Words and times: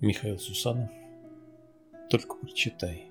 Михаил 0.00 0.38
Сусанов. 0.38 0.90
Только 2.08 2.36
прочитай. 2.36 3.10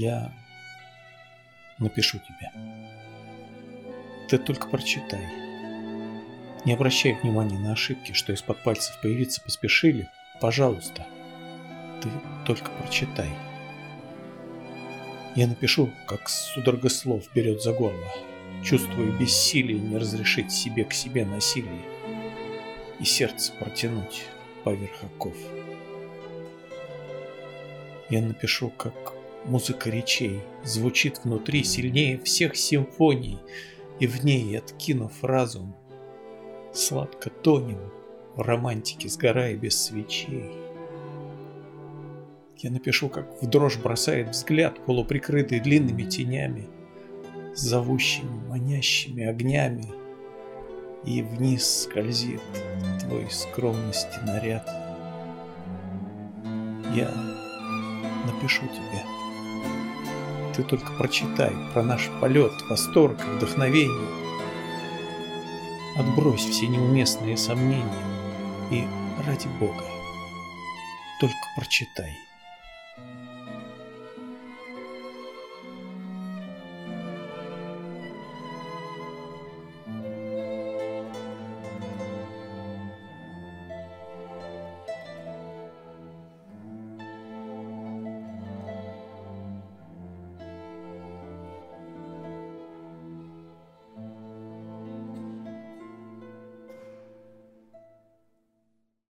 Я 0.00 0.32
напишу 1.78 2.18
тебе. 2.18 2.50
Ты 4.28 4.38
только 4.38 4.68
прочитай. 4.68 5.26
Не 6.64 6.74
обращай 6.74 7.12
внимания 7.12 7.58
на 7.58 7.72
ошибки, 7.72 8.12
что 8.12 8.32
из-под 8.32 8.62
пальцев 8.62 9.00
появиться 9.02 9.42
поспешили. 9.42 10.08
Пожалуйста, 10.40 11.06
ты 12.02 12.08
только 12.46 12.70
прочитай. 12.70 13.30
Я 15.34 15.46
напишу, 15.46 15.90
как 16.06 16.28
судорога 16.28 16.88
слов 16.88 17.24
берет 17.34 17.62
за 17.62 17.72
горло. 17.72 18.08
Чувствую 18.62 19.18
бессилие 19.18 19.78
не 19.78 19.96
разрешить 19.96 20.52
себе 20.52 20.84
к 20.84 20.92
себе 20.92 21.24
насилие 21.24 21.82
и 23.00 23.04
сердце 23.04 23.52
протянуть 23.54 24.24
поверх 24.62 25.02
оков. 25.02 25.34
Я 28.08 28.20
напишу, 28.20 28.70
как 28.70 29.11
Музыка 29.44 29.90
речей 29.90 30.40
звучит 30.62 31.24
внутри 31.24 31.64
сильнее 31.64 32.18
всех 32.20 32.56
симфоний, 32.56 33.38
И 33.98 34.06
в 34.06 34.24
ней, 34.24 34.56
откинув 34.56 35.12
разум, 35.22 35.74
сладко 36.72 37.28
тонем 37.28 37.92
В 38.36 38.40
романтике 38.40 39.08
сгорая 39.08 39.56
без 39.56 39.82
свечей. 39.82 40.52
Я 42.58 42.70
напишу, 42.70 43.08
как 43.08 43.42
в 43.42 43.46
дрожь 43.46 43.78
бросает 43.78 44.30
взгляд, 44.30 44.78
Полуприкрытый 44.86 45.58
длинными 45.58 46.04
тенями, 46.04 46.68
Зовущими, 47.54 48.46
манящими 48.48 49.24
огнями, 49.24 49.88
И 51.04 51.20
вниз 51.20 51.82
скользит 51.82 52.40
твой 53.00 53.28
скромности 53.28 54.18
наряд. 54.24 54.68
Я 56.94 57.12
напишу 58.26 58.66
тебе. 58.68 59.02
Ты 60.54 60.62
только 60.62 60.92
прочитай 60.92 61.52
про 61.72 61.82
наш 61.82 62.10
полет, 62.20 62.52
восторг 62.68 63.18
вдохновение. 63.36 64.08
Отбрось 65.96 66.44
все 66.44 66.66
неуместные 66.66 67.36
сомнения 67.36 68.06
и, 68.70 68.84
ради 69.26 69.48
Бога, 69.58 69.84
только 71.20 71.36
прочитай. 71.56 72.31